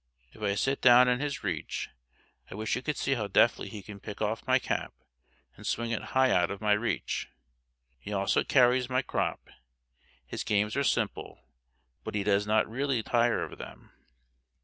If 0.33 0.41
I 0.41 0.55
sit 0.55 0.81
down 0.81 1.07
in 1.07 1.19
his 1.19 1.43
reach 1.43 1.91
I 2.49 2.55
wish 2.55 2.75
you 2.75 2.81
could 2.81 2.97
see 2.97 3.13
how 3.13 3.27
deftly 3.27 3.69
he 3.69 3.83
can 3.83 3.99
pick 3.99 4.19
off 4.19 4.47
my 4.47 4.57
cap 4.57 4.95
and 5.55 5.63
swing 5.63 5.91
it 5.91 6.05
high 6.17 6.31
out 6.31 6.49
of 6.49 6.59
my 6.59 6.71
reach. 6.71 7.27
He 7.99 8.11
also 8.11 8.43
carries 8.43 8.89
my 8.89 9.03
crop; 9.03 9.47
his 10.25 10.43
games 10.43 10.75
are 10.75 10.83
simple, 10.83 11.43
but 12.03 12.15
he 12.15 12.23
does 12.23 12.47
not 12.47 12.67
readily 12.67 13.03
tire 13.03 13.43
of 13.43 13.59
them. 13.59 13.91